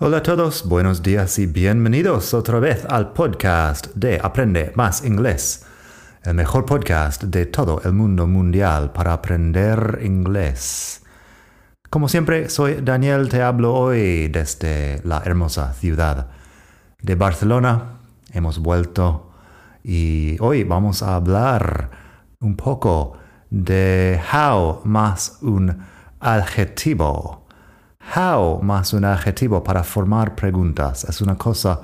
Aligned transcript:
Hola 0.00 0.18
a 0.18 0.22
todos, 0.22 0.68
buenos 0.68 1.02
días 1.02 1.40
y 1.40 1.46
bienvenidos 1.46 2.32
otra 2.32 2.60
vez 2.60 2.84
al 2.84 3.12
podcast 3.12 3.88
de 3.96 4.20
Aprende 4.22 4.70
Más 4.76 5.04
Inglés, 5.04 5.66
el 6.22 6.34
mejor 6.34 6.64
podcast 6.64 7.24
de 7.24 7.46
todo 7.46 7.82
el 7.84 7.94
mundo 7.94 8.28
mundial 8.28 8.92
para 8.92 9.12
aprender 9.12 9.98
inglés. 10.04 11.02
Como 11.90 12.08
siempre, 12.08 12.48
soy 12.48 12.80
Daniel, 12.80 13.28
te 13.28 13.42
hablo 13.42 13.74
hoy 13.74 14.28
desde 14.28 15.00
la 15.02 15.20
hermosa 15.24 15.72
ciudad 15.72 16.28
de 17.02 17.16
Barcelona. 17.16 17.98
Hemos 18.32 18.60
vuelto 18.60 19.32
y 19.82 20.36
hoy 20.38 20.62
vamos 20.62 21.02
a 21.02 21.16
hablar 21.16 21.90
un 22.38 22.54
poco 22.54 23.18
de 23.50 24.20
how 24.32 24.80
más 24.84 25.38
un 25.42 25.76
adjetivo 26.20 27.37
how 28.16 28.60
más 28.62 28.92
un 28.92 29.04
adjetivo 29.04 29.62
para 29.62 29.82
formar 29.84 30.34
preguntas. 30.34 31.04
Es 31.04 31.20
una 31.20 31.36
cosa 31.36 31.80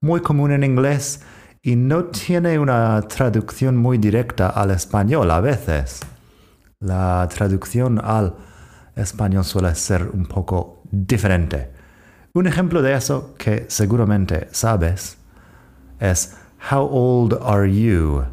muy 0.00 0.20
común 0.20 0.52
en 0.52 0.64
inglés 0.64 1.22
y 1.62 1.76
no 1.76 2.04
tiene 2.04 2.58
una 2.58 3.00
traducción 3.02 3.76
muy 3.76 3.98
directa 3.98 4.48
al 4.48 4.70
español 4.70 5.30
a 5.30 5.40
veces. 5.40 6.00
La 6.80 7.26
traducción 7.34 8.00
al 8.04 8.34
español 8.94 9.44
suele 9.44 9.74
ser 9.74 10.10
un 10.12 10.26
poco 10.26 10.82
diferente. 10.90 11.72
Un 12.34 12.46
ejemplo 12.46 12.82
de 12.82 12.94
eso 12.94 13.34
que 13.38 13.64
seguramente 13.68 14.48
sabes 14.52 15.16
es 15.98 16.36
How 16.70 16.88
old 16.90 17.38
are 17.42 17.72
you? 17.72 18.24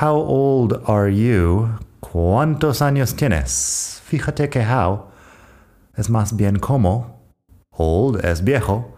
How 0.00 0.16
old 0.16 0.82
are 0.86 1.14
you? 1.14 1.68
¿Cuántos 2.00 2.80
años 2.82 3.14
tienes? 3.14 4.00
Fíjate 4.04 4.48
que 4.48 4.60
how 4.64 5.15
es 5.96 6.10
más 6.10 6.36
bien 6.36 6.58
como, 6.58 7.20
old 7.70 8.24
es 8.24 8.44
viejo. 8.44 8.94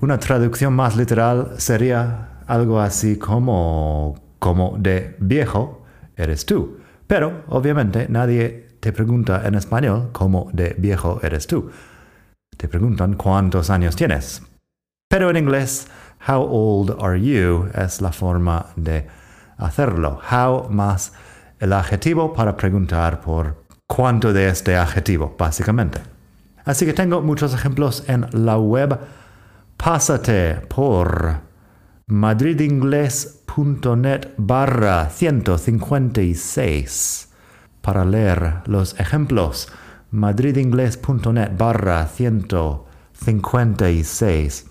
Una 0.00 0.18
traducción 0.18 0.74
más 0.74 0.96
literal 0.96 1.54
sería 1.58 2.40
algo 2.46 2.80
así 2.80 3.18
como, 3.18 4.20
como 4.38 4.76
de 4.78 5.16
viejo 5.20 5.84
eres 6.16 6.44
tú. 6.44 6.78
Pero 7.06 7.44
obviamente 7.48 8.06
nadie 8.08 8.78
te 8.80 8.92
pregunta 8.92 9.42
en 9.46 9.54
español 9.54 10.10
cómo 10.12 10.50
de 10.52 10.74
viejo 10.78 11.20
eres 11.22 11.46
tú. 11.46 11.70
Te 12.56 12.68
preguntan 12.68 13.14
cuántos 13.14 13.70
años 13.70 13.96
tienes. 13.96 14.42
Pero 15.08 15.30
en 15.30 15.36
inglés, 15.36 15.86
how 16.26 16.42
old 16.42 16.96
are 17.00 17.20
you 17.20 17.68
es 17.74 18.00
la 18.00 18.12
forma 18.12 18.66
de 18.76 19.06
hacerlo. 19.56 20.20
How 20.30 20.68
más 20.70 21.12
el 21.58 21.72
adjetivo 21.72 22.32
para 22.32 22.56
preguntar 22.56 23.20
por 23.20 23.63
cuánto 23.94 24.32
de 24.32 24.48
este 24.48 24.76
adjetivo, 24.76 25.36
básicamente. 25.38 26.00
Así 26.64 26.84
que 26.84 26.94
tengo 26.94 27.22
muchos 27.22 27.54
ejemplos 27.54 28.02
en 28.08 28.26
la 28.32 28.58
web. 28.58 28.98
Pásate 29.76 30.56
por 30.68 31.42
madridingles.net 32.08 34.30
barra 34.36 35.08
156 35.10 37.28
para 37.82 38.04
leer 38.04 38.62
los 38.66 38.98
ejemplos. 38.98 39.68
madridingles.net 40.10 41.52
barra 41.56 42.08
156. 42.08 44.66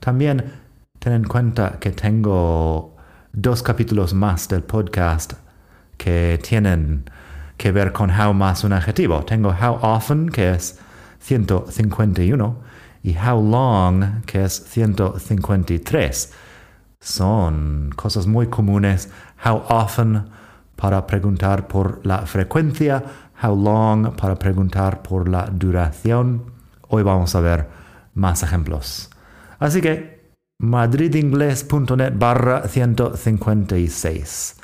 También 0.00 0.52
ten 0.98 1.12
en 1.12 1.22
cuenta 1.22 1.78
que 1.78 1.92
tengo 1.92 2.96
dos 3.32 3.62
capítulos 3.62 4.14
más 4.14 4.48
del 4.48 4.64
podcast 4.64 5.34
que 5.96 6.40
tienen 6.42 7.04
que 7.58 7.72
ver 7.72 7.92
con 7.92 8.10
how 8.10 8.32
más 8.32 8.64
un 8.64 8.72
adjetivo. 8.72 9.22
Tengo 9.24 9.50
how 9.50 9.78
often, 9.82 10.30
que 10.30 10.52
es 10.52 10.78
151, 11.18 12.56
y 13.02 13.16
how 13.16 13.42
long, 13.42 14.22
que 14.24 14.44
es 14.44 14.54
153. 14.54 16.32
Son 17.00 17.90
cosas 17.94 18.26
muy 18.26 18.46
comunes. 18.46 19.10
How 19.44 19.62
often 19.68 20.24
para 20.76 21.06
preguntar 21.06 21.68
por 21.68 22.00
la 22.04 22.26
frecuencia, 22.26 23.02
how 23.42 23.54
long 23.54 24.16
para 24.16 24.36
preguntar 24.36 25.02
por 25.02 25.28
la 25.28 25.46
duración. 25.46 26.52
Hoy 26.88 27.02
vamos 27.02 27.34
a 27.34 27.40
ver 27.40 27.68
más 28.14 28.42
ejemplos. 28.42 29.10
Así 29.58 29.80
que 29.80 30.32
madridingles.net 30.58 32.14
barra 32.16 32.68
156. 32.68 34.57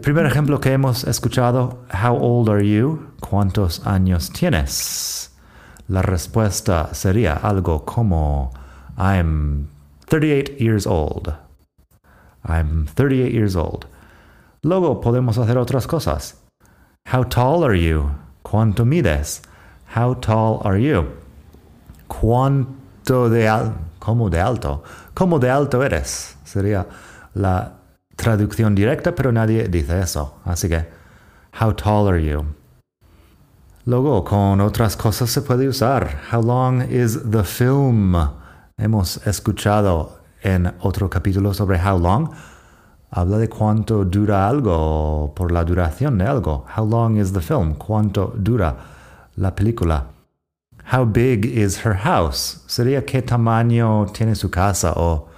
El 0.00 0.04
primer 0.04 0.24
ejemplo 0.24 0.60
que 0.60 0.72
hemos 0.72 1.04
escuchado, 1.04 1.84
How 1.92 2.16
old 2.16 2.48
are 2.48 2.66
you? 2.66 3.12
¿Cuántos 3.20 3.86
años 3.86 4.30
tienes? 4.30 5.30
La 5.88 6.00
respuesta 6.00 6.94
sería 6.94 7.34
algo 7.34 7.84
como 7.84 8.50
I'm 8.96 9.68
38 10.06 10.56
years 10.56 10.86
old. 10.86 11.34
I'm 12.48 12.86
38 12.94 13.30
years 13.30 13.54
old. 13.54 13.84
Luego 14.62 15.02
podemos 15.02 15.36
hacer 15.36 15.58
otras 15.58 15.86
cosas. 15.86 16.40
How 17.12 17.22
tall 17.22 17.62
are 17.62 17.78
you? 17.78 18.10
¿Cuánto 18.40 18.86
mides? 18.86 19.42
How 19.94 20.14
tall 20.14 20.62
are 20.64 20.80
you? 20.82 21.08
¿Cuánto 22.08 23.28
de 23.28 23.46
alto? 23.46 23.76
¿Cómo 23.98 24.30
de 24.30 24.40
alto? 24.40 24.82
¿Cómo 25.12 25.38
de 25.38 25.50
alto 25.50 25.84
eres? 25.84 26.38
Sería 26.42 26.86
la 27.34 27.79
traducción 28.20 28.74
directa, 28.74 29.14
pero 29.14 29.32
nadie 29.32 29.68
dice 29.68 30.00
eso. 30.00 30.40
Así 30.44 30.68
que, 30.68 30.86
how 31.58 31.72
tall 31.72 32.08
are 32.08 32.22
you? 32.22 32.44
Luego, 33.86 34.22
con 34.24 34.60
otras 34.60 34.94
cosas 34.96 35.30
se 35.30 35.40
puede 35.40 35.66
usar. 35.66 36.20
How 36.30 36.42
long 36.42 36.82
is 36.82 37.18
the 37.30 37.42
film? 37.42 38.14
Hemos 38.76 39.26
escuchado 39.26 40.20
en 40.42 40.72
otro 40.80 41.08
capítulo 41.08 41.54
sobre 41.54 41.78
how 41.78 41.98
long. 41.98 42.30
Habla 43.10 43.38
de 43.38 43.48
cuánto 43.48 44.04
dura 44.04 44.46
algo, 44.46 45.32
por 45.34 45.50
la 45.50 45.64
duración 45.64 46.18
de 46.18 46.26
algo. 46.26 46.66
How 46.76 46.86
long 46.86 47.16
is 47.16 47.32
the 47.32 47.40
film? 47.40 47.74
¿Cuánto 47.74 48.34
dura 48.36 48.76
la 49.36 49.54
película? 49.54 50.04
How 50.92 51.06
big 51.06 51.46
is 51.46 51.84
her 51.84 51.96
house? 51.96 52.62
Sería 52.66 53.04
qué 53.04 53.22
tamaño 53.22 54.06
tiene 54.12 54.34
su 54.34 54.50
casa 54.50 54.92
o 54.94 55.29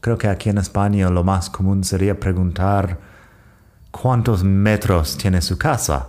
creo 0.00 0.18
que 0.18 0.28
aquí 0.28 0.48
en 0.50 0.58
España 0.58 1.10
lo 1.10 1.24
más 1.24 1.50
común 1.50 1.84
sería 1.84 2.18
preguntar 2.18 2.98
cuántos 3.90 4.44
metros 4.44 5.16
tiene 5.16 5.40
su 5.40 5.56
casa. 5.56 6.08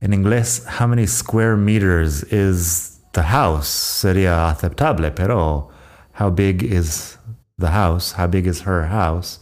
En 0.00 0.12
inglés, 0.12 0.64
how 0.78 0.86
many 0.86 1.06
square 1.06 1.56
meters 1.56 2.22
is 2.32 3.00
the 3.12 3.22
house 3.22 3.68
sería 3.68 4.48
aceptable, 4.48 5.10
pero 5.10 5.70
how 6.18 6.30
big 6.30 6.62
is 6.62 7.18
the 7.58 7.68
house, 7.68 8.14
how 8.16 8.26
big 8.26 8.46
is 8.46 8.66
her 8.66 8.86
house 8.88 9.38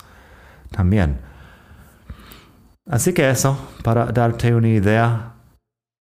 también. 0.71 1.19
Así 2.91 3.13
que 3.13 3.29
eso, 3.29 3.57
para 3.85 4.07
darte 4.07 4.55
una 4.55 4.69
idea. 4.69 5.35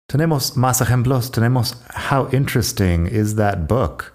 Tenemos 0.08 0.58
más 0.58 0.82
ejemplos. 0.82 1.32
Tenemos 1.32 1.82
How 2.12 2.28
interesting 2.32 3.08
is 3.08 3.36
that 3.36 3.68
book? 3.68 4.14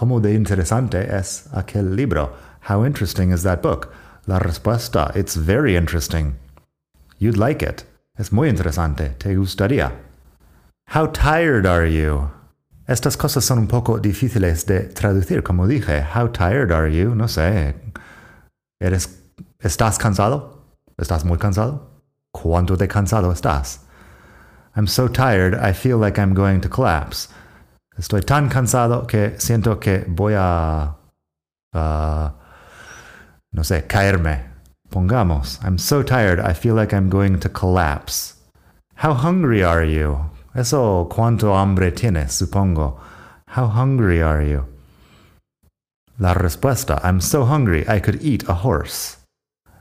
¿Cómo 0.00 0.18
de 0.18 0.32
interesante 0.32 1.14
es 1.14 1.46
aquel 1.52 1.94
libro? 1.94 2.32
How 2.70 2.86
interesting 2.86 3.32
is 3.32 3.42
that 3.42 3.60
book? 3.60 3.92
La 4.26 4.38
respuesta, 4.38 5.12
it's 5.14 5.36
very 5.36 5.76
interesting. 5.76 6.36
You'd 7.18 7.36
like 7.36 7.62
it. 7.62 7.84
Es 8.18 8.32
muy 8.32 8.48
interesante. 8.48 9.14
Te 9.18 9.36
gustaría. 9.36 9.92
How 10.94 11.06
tired 11.06 11.66
are 11.66 11.84
you? 11.84 12.30
Estas 12.88 13.18
cosas 13.18 13.44
son 13.44 13.58
un 13.58 13.66
poco 13.66 13.98
difíciles 13.98 14.64
de 14.64 14.88
traducir, 14.88 15.42
como 15.42 15.66
dije. 15.66 16.00
How 16.00 16.28
tired 16.28 16.72
are 16.72 16.88
you? 16.88 17.14
No 17.14 17.26
sé. 17.26 17.74
¿Eres, 18.80 19.20
¿Estás 19.62 19.98
cansado? 19.98 20.62
¿Estás 20.96 21.26
muy 21.26 21.36
cansado? 21.36 21.90
¿Cuánto 22.32 22.74
de 22.78 22.88
cansado 22.88 23.30
estás? 23.32 23.80
I'm 24.74 24.86
so 24.86 25.08
tired, 25.08 25.54
I 25.54 25.74
feel 25.74 25.98
like 25.98 26.18
I'm 26.18 26.32
going 26.32 26.62
to 26.62 26.70
collapse. 26.70 27.28
Estoy 27.98 28.22
tan 28.22 28.48
cansado 28.48 29.06
que 29.06 29.34
siento 29.38 29.78
que 29.78 30.04
voy 30.08 30.34
a, 30.36 30.96
uh, 31.74 32.30
no 33.52 33.64
sé, 33.64 33.86
caerme. 33.86 34.50
Pongamos, 34.90 35.60
I'm 35.62 35.78
so 35.78 36.02
tired, 36.02 36.40
I 36.40 36.52
feel 36.52 36.74
like 36.74 36.92
I'm 36.92 37.08
going 37.08 37.38
to 37.40 37.48
collapse. 37.48 38.34
How 38.96 39.14
hungry 39.14 39.62
are 39.62 39.84
you? 39.84 40.18
Eso, 40.54 41.08
¿cuánto 41.08 41.54
hambre 41.56 41.92
tienes? 41.92 42.32
Supongo. 42.32 42.98
How 43.46 43.66
hungry 43.66 44.20
are 44.20 44.42
you? 44.42 44.66
La 46.18 46.34
respuesta, 46.34 47.00
I'm 47.02 47.20
so 47.20 47.44
hungry 47.44 47.84
I 47.88 48.00
could 48.00 48.20
eat 48.22 48.48
a 48.48 48.54
horse. 48.54 49.16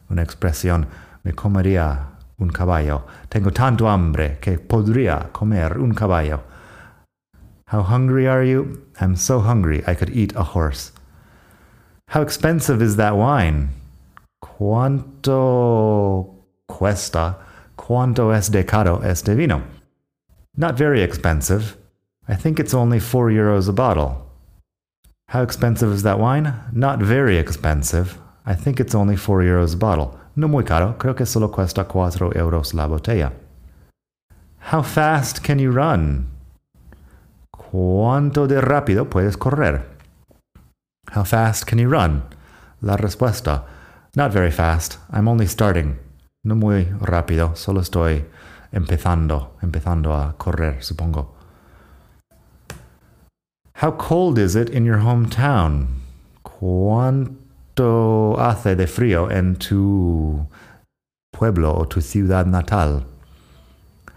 Una 0.10 0.22
expresión, 0.24 0.88
me 1.24 1.34
comería 1.34 2.18
un 2.40 2.50
caballo. 2.50 3.04
Tengo 3.30 3.52
tanto 3.52 3.90
hambre 3.90 4.38
que 4.40 4.58
podría 4.58 5.32
comer 5.34 5.78
un 5.78 5.94
caballo. 5.94 6.42
How 7.70 7.84
hungry 7.84 8.28
are 8.28 8.44
you? 8.44 8.86
I'm 9.00 9.16
so 9.16 9.40
hungry 9.40 9.84
I 9.86 9.96
could 9.96 10.10
eat 10.10 10.36
a 10.36 10.44
horse. 10.44 10.92
How 12.10 12.22
expensive 12.22 12.82
is 12.82 12.96
that 12.98 13.16
wine? 13.16 13.70
¿Cuánto 14.44 16.26
cuesta? 16.68 17.36
¿Cuánto 17.78 18.36
es 18.36 18.50
de 18.50 18.64
caro 18.64 19.02
este 19.02 19.36
vino? 19.36 19.62
Not 20.58 20.78
very 20.78 21.02
expensive. 21.02 21.78
I 22.28 22.36
think 22.36 22.60
it's 22.60 22.74
only 22.74 23.00
four 23.00 23.30
euros 23.30 23.70
a 23.70 23.74
bottle. 23.74 24.26
How 25.30 25.44
expensive 25.44 25.92
is 25.92 26.02
that 26.04 26.20
wine? 26.20 26.54
Not 26.74 27.00
very 27.00 27.38
expensive. 27.38 28.18
I 28.48 28.56
think 28.56 28.80
it's 28.80 28.96
only 28.96 29.16
4 29.16 29.44
euros 29.44 29.76
a 29.76 29.78
bottle. 29.78 30.18
No 30.36 30.48
muy 30.48 30.64
caro, 30.64 30.96
creo 30.98 31.16
que 31.16 31.28
solo 31.28 31.50
cuesta 31.50 31.88
4 31.88 32.32
euros 32.32 32.74
la 32.74 32.88
botella. 32.88 33.32
How 34.58 34.82
fast 34.82 35.44
can 35.44 35.60
you 35.60 35.70
run? 35.70 36.39
¿Cuánto 37.72 38.48
de 38.48 38.62
rápido 38.62 39.10
puedes 39.10 39.38
correr? 39.38 39.86
How 41.16 41.24
fast 41.24 41.66
can 41.66 41.78
you 41.78 41.88
run? 41.88 42.24
La 42.82 42.98
respuesta. 42.98 43.66
Not 44.16 44.32
very 44.32 44.52
fast. 44.52 44.98
I'm 45.12 45.28
only 45.28 45.46
starting. 45.46 46.00
No 46.44 46.56
muy 46.56 46.86
rápido, 47.00 47.56
solo 47.56 47.82
estoy 47.82 48.26
empezando, 48.72 49.52
empezando 49.62 50.14
a 50.16 50.34
correr, 50.38 50.82
supongo. 50.82 51.36
How 53.76 53.92
cold 53.92 54.40
is 54.40 54.56
it 54.56 54.70
in 54.70 54.84
your 54.84 55.00
hometown? 55.00 55.88
¿Cuánto 56.44 58.36
hace 58.40 58.76
de 58.76 58.88
frío 58.88 59.30
en 59.30 59.56
tu 59.58 60.48
pueblo 61.32 61.76
o 61.78 61.86
tu 61.86 62.02
ciudad 62.02 62.48
natal? 62.48 63.06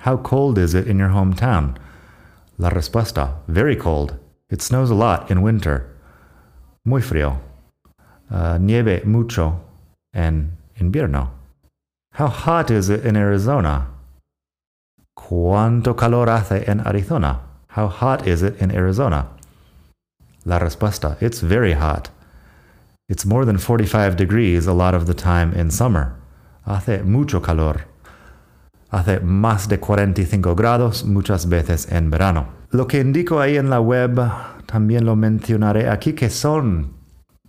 How 0.07 0.17
cold 0.17 0.59
is 0.59 0.75
it 0.75 0.87
in 0.87 0.99
your 0.99 1.11
hometown? 1.11 1.77
La 2.63 2.69
respuesta, 2.69 3.43
very 3.49 3.75
cold. 3.75 4.21
It 4.49 4.63
snows 4.63 4.89
a 4.89 4.95
lot 4.95 5.33
in 5.33 5.43
winter. 5.43 5.85
Muy 6.85 7.03
frío. 7.03 7.41
Uh, 8.31 8.57
nieve 8.61 9.03
mucho 9.05 9.61
en 10.15 10.57
invierno. 10.81 11.31
How 12.13 12.29
hot 12.29 12.71
is 12.71 12.89
it 12.89 13.05
in 13.05 13.17
Arizona? 13.17 13.89
¿Cuánto 15.19 15.97
calor 15.97 16.29
hace 16.29 16.63
en 16.69 16.87
Arizona? 16.87 17.41
How 17.71 17.89
hot 17.89 18.29
is 18.29 18.43
it 18.43 18.57
in 18.63 18.71
Arizona? 18.71 19.27
La 20.45 20.61
respuesta, 20.61 21.21
it's 21.21 21.41
very 21.41 21.73
hot. 21.73 22.11
It's 23.09 23.27
more 23.27 23.45
than 23.45 23.59
45 23.59 24.17
degrees 24.17 24.69
a 24.69 24.73
lot 24.73 24.95
of 24.95 25.07
the 25.07 25.15
time 25.15 25.53
in 25.53 25.73
summer. 25.73 26.15
Hace 26.65 27.03
mucho 27.03 27.41
calor. 27.41 27.87
Hace 28.93 29.21
más 29.21 29.71
de 29.71 29.81
45 29.81 30.55
grados 30.55 31.07
muchas 31.07 31.49
veces 31.49 31.91
en 31.91 32.11
verano. 32.11 32.49
Lo 32.69 32.87
que 32.87 33.01
indico 33.01 33.41
ahí 33.41 33.57
en 33.57 33.71
la 33.71 33.81
web, 33.81 34.21
también 34.67 35.07
lo 35.07 35.17
mencionaré 35.17 35.89
aquí, 35.89 36.13
que 36.13 36.29
son 36.29 36.93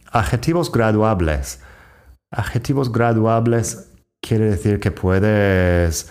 adjetivos 0.09 0.71
graduables. 0.71 1.59
Adjetivos 2.31 2.93
graduables 2.93 3.91
quiere 4.21 4.51
decir 4.51 4.79
que 4.79 4.91
puedes 4.91 6.09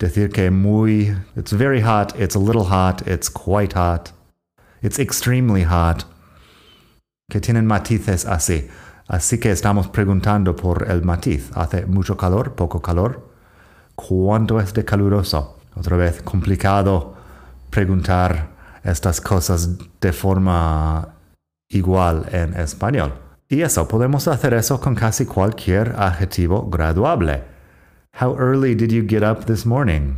decir 0.00 0.30
que 0.30 0.50
muy, 0.50 1.16
it's 1.36 1.52
very 1.56 1.80
hot, 1.80 2.12
it's 2.20 2.34
a 2.34 2.40
little 2.40 2.64
hot, 2.64 3.06
it's 3.06 3.30
quite 3.30 3.76
hot, 3.76 4.12
it's 4.82 4.98
extremely 4.98 5.62
hot, 5.62 6.04
que 7.30 7.40
tienen 7.40 7.66
matices 7.66 8.26
así. 8.26 8.68
Así 9.06 9.38
que 9.38 9.52
estamos 9.52 9.86
preguntando 9.86 10.56
por 10.56 10.90
el 10.90 11.02
matiz. 11.02 11.52
¿Hace 11.54 11.86
mucho 11.86 12.16
calor? 12.16 12.56
¿Poco 12.56 12.82
calor? 12.82 13.31
¿Cuánto 13.94 14.60
es 14.60 14.72
de 14.74 14.84
caluroso? 14.84 15.58
Otra 15.74 15.96
vez, 15.96 16.22
complicado 16.22 17.14
preguntar 17.70 18.50
estas 18.84 19.20
cosas 19.20 19.78
de 20.00 20.12
forma 20.12 21.14
igual 21.68 22.26
en 22.32 22.54
español. 22.54 23.12
Y 23.48 23.62
eso, 23.62 23.86
podemos 23.86 24.28
hacer 24.28 24.54
eso 24.54 24.80
con 24.80 24.94
casi 24.94 25.26
cualquier 25.26 25.94
adjetivo 25.98 26.68
graduable. 26.70 27.44
How 28.20 28.36
early 28.38 28.74
did 28.74 28.90
you 28.90 29.06
get 29.06 29.22
up 29.22 29.44
this 29.46 29.64
morning? 29.64 30.16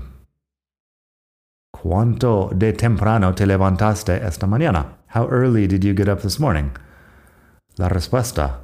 ¿Cuánto 1.71 2.51
de 2.55 2.73
temprano 2.73 3.35
te 3.35 3.47
levantaste 3.47 4.25
esta 4.27 4.47
mañana? 4.47 4.99
How 5.15 5.29
early 5.31 5.67
did 5.67 5.83
you 5.83 5.95
get 5.95 6.09
up 6.09 6.21
this 6.21 6.41
morning? 6.41 6.71
La 7.77 7.89
respuesta. 7.89 8.61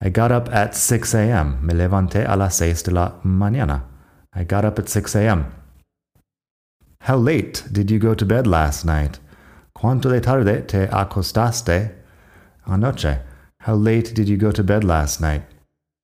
I 0.00 0.10
got 0.10 0.30
up 0.30 0.48
at 0.52 0.74
6 0.74 1.14
a.m. 1.14 1.58
Me 1.62 1.74
levanté 1.74 2.24
a 2.26 2.36
las 2.36 2.54
6 2.56 2.84
de 2.84 2.92
la 2.92 3.14
mañana. 3.24 3.95
I 4.38 4.44
got 4.44 4.66
up 4.66 4.78
at 4.78 4.90
6 4.90 5.14
a.m. 5.16 5.46
How 7.00 7.16
late 7.16 7.64
did 7.72 7.90
you 7.90 7.98
go 7.98 8.14
to 8.14 8.26
bed 8.26 8.46
last 8.46 8.84
night? 8.84 9.18
¿Cuánto 9.74 10.10
de 10.10 10.20
tarde 10.20 10.66
te 10.66 10.86
acostaste 10.88 11.94
anoche? 12.66 13.06
Ah, 13.06 13.22
how 13.60 13.74
late 13.74 14.14
did 14.14 14.28
you 14.28 14.36
go 14.36 14.52
to 14.52 14.62
bed 14.62 14.84
last 14.84 15.22
night? 15.22 15.42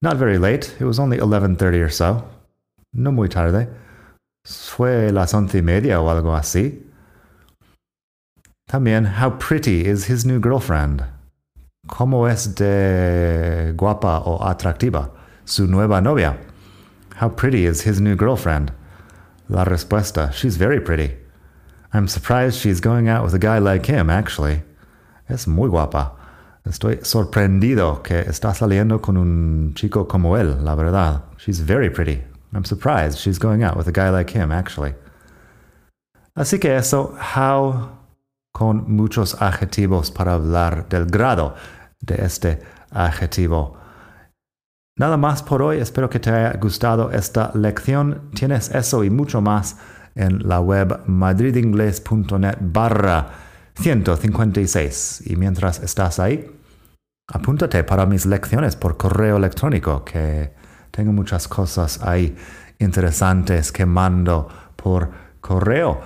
Not 0.00 0.16
very 0.16 0.38
late. 0.38 0.74
It 0.80 0.84
was 0.84 0.98
only 0.98 1.18
11:30 1.18 1.84
or 1.84 1.90
so. 1.90 2.24
No 2.94 3.12
muy 3.12 3.28
tarde. 3.28 3.68
Fue 4.46 5.12
las 5.12 5.34
once 5.34 5.54
y 5.54 5.60
media 5.60 6.00
o 6.00 6.08
algo 6.08 6.34
así. 6.34 6.80
También, 8.66 9.20
how 9.20 9.30
pretty 9.30 9.84
is 9.84 10.06
his 10.06 10.24
new 10.24 10.40
girlfriend? 10.40 11.04
¿Cómo 11.86 12.26
es 12.26 12.54
de 12.54 13.74
guapa 13.76 14.22
o 14.24 14.42
atractiva 14.42 15.10
su 15.44 15.66
nueva 15.66 16.00
novia? 16.00 16.38
How 17.22 17.28
pretty 17.28 17.66
is 17.66 17.82
his 17.82 18.00
new 18.00 18.16
girlfriend? 18.16 18.72
La 19.48 19.62
respuesta, 19.62 20.32
she's 20.32 20.56
very 20.56 20.80
pretty. 20.80 21.14
I'm 21.92 22.08
surprised 22.08 22.58
she's 22.58 22.80
going 22.80 23.08
out 23.08 23.22
with 23.22 23.32
a 23.32 23.38
guy 23.38 23.58
like 23.58 23.86
him, 23.86 24.10
actually. 24.10 24.64
Es 25.28 25.46
muy 25.46 25.68
guapa. 25.68 26.16
Estoy 26.66 26.96
sorprendido 27.04 28.02
que 28.02 28.24
está 28.24 28.52
saliendo 28.52 29.00
con 29.00 29.16
un 29.16 29.72
chico 29.76 30.04
como 30.04 30.36
él, 30.36 30.64
la 30.64 30.74
verdad. 30.74 31.22
She's 31.36 31.60
very 31.60 31.90
pretty. 31.90 32.24
I'm 32.52 32.64
surprised 32.64 33.20
she's 33.20 33.38
going 33.38 33.62
out 33.62 33.76
with 33.76 33.86
a 33.86 33.92
guy 33.92 34.10
like 34.10 34.30
him, 34.30 34.50
actually. 34.50 34.94
Así 36.36 36.60
que 36.60 36.74
eso, 36.74 37.14
how 37.20 38.00
con 38.52 38.96
muchos 38.96 39.36
adjetivos 39.36 40.12
para 40.12 40.32
hablar 40.32 40.88
del 40.88 41.06
grado 41.06 41.54
de 42.04 42.16
este 42.16 42.58
adjetivo. 42.90 43.76
Nada 44.98 45.16
más 45.16 45.42
por 45.42 45.62
hoy, 45.62 45.78
espero 45.78 46.10
que 46.10 46.20
te 46.20 46.30
haya 46.30 46.58
gustado 46.58 47.10
esta 47.12 47.50
lección. 47.54 48.28
Tienes 48.34 48.70
eso 48.74 49.02
y 49.04 49.10
mucho 49.10 49.40
más 49.40 49.78
en 50.14 50.46
la 50.46 50.60
web 50.60 51.00
madridingles.net 51.06 52.58
barra 52.60 53.30
156. 53.74 55.22
Y 55.26 55.36
mientras 55.36 55.80
estás 55.82 56.18
ahí, 56.18 56.46
apúntate 57.26 57.84
para 57.84 58.04
mis 58.04 58.26
lecciones 58.26 58.76
por 58.76 58.98
correo 58.98 59.38
electrónico, 59.38 60.04
que 60.04 60.52
tengo 60.90 61.12
muchas 61.12 61.48
cosas 61.48 62.02
ahí 62.02 62.36
interesantes 62.78 63.72
que 63.72 63.86
mando 63.86 64.46
por 64.76 65.10
correo. 65.40 66.02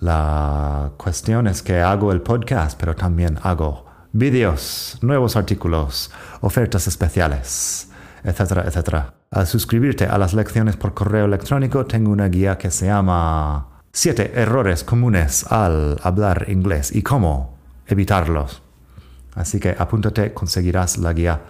La 0.00 0.92
cuestión 0.98 1.46
es 1.46 1.62
que 1.62 1.80
hago 1.80 2.12
el 2.12 2.20
podcast, 2.20 2.78
pero 2.78 2.94
también 2.94 3.38
hago 3.42 3.86
vídeos, 4.12 4.98
nuevos 5.00 5.36
artículos, 5.36 6.10
ofertas 6.42 6.86
especiales, 6.86 7.88
etcétera, 8.24 8.64
etcétera. 8.66 9.14
Al 9.30 9.46
suscribirte 9.46 10.06
a 10.06 10.18
las 10.18 10.34
lecciones 10.34 10.76
por 10.76 10.94
correo 10.94 11.24
electrónico, 11.24 11.86
tengo 11.86 12.10
una 12.10 12.28
guía 12.28 12.58
que 12.58 12.70
se 12.70 12.86
llama 12.86 13.68
Siete 13.92 14.32
errores 14.34 14.84
comunes 14.84 15.44
al 15.52 15.98
hablar 16.02 16.46
inglés 16.48 16.94
y 16.94 17.02
cómo 17.02 17.58
evitarlos. 17.86 18.62
Así 19.34 19.60
que 19.60 19.76
apúntate, 19.78 20.32
conseguirás 20.32 20.98
la 20.98 21.12
guía 21.12 21.40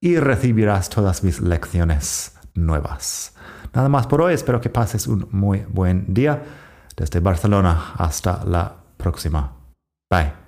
y 0.00 0.18
recibirás 0.18 0.88
todas 0.88 1.24
mis 1.24 1.40
lecciones 1.40 2.32
nuevas. 2.54 3.34
Nada 3.74 3.88
más 3.88 4.06
por 4.06 4.22
hoy, 4.22 4.34
espero 4.34 4.60
que 4.60 4.70
pases 4.70 5.06
un 5.06 5.28
muy 5.30 5.64
buen 5.68 6.12
día. 6.12 6.42
Desde 6.96 7.20
Barcelona 7.20 7.92
hasta 7.96 8.44
la 8.44 8.74
próxima. 8.96 9.52
Bye. 10.10 10.47